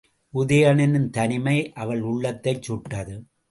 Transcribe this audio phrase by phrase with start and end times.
[0.33, 3.15] உதயணனின் தனிமை அவள் உள்ளத்தைச் சுட்டது.